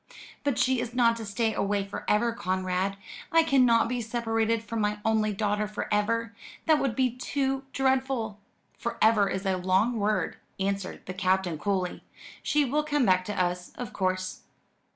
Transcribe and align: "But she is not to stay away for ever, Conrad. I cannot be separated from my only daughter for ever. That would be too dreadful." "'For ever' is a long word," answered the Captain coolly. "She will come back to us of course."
"But 0.43 0.57
she 0.57 0.79
is 0.81 0.95
not 0.95 1.15
to 1.17 1.25
stay 1.25 1.53
away 1.53 1.85
for 1.85 2.05
ever, 2.07 2.33
Conrad. 2.33 2.97
I 3.31 3.43
cannot 3.43 3.87
be 3.87 4.01
separated 4.01 4.63
from 4.63 4.81
my 4.81 4.97
only 5.05 5.31
daughter 5.31 5.67
for 5.67 5.87
ever. 5.93 6.33
That 6.65 6.79
would 6.79 6.95
be 6.95 7.11
too 7.15 7.65
dreadful." 7.71 8.39
"'For 8.79 8.97
ever' 8.99 9.29
is 9.29 9.45
a 9.45 9.57
long 9.57 9.99
word," 9.99 10.37
answered 10.59 11.05
the 11.05 11.13
Captain 11.13 11.59
coolly. 11.59 12.03
"She 12.41 12.65
will 12.65 12.81
come 12.83 13.05
back 13.05 13.23
to 13.25 13.39
us 13.39 13.73
of 13.77 13.93
course." 13.93 14.39